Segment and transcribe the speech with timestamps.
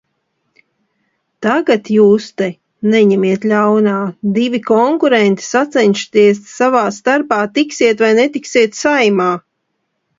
[1.45, 2.47] Tagad jūs te,
[2.95, 3.95] neņemiet ļaunā,
[4.39, 9.35] divi konkurenti sacenšaties savā starpā, tiksiet vai netiksiet Saeimā.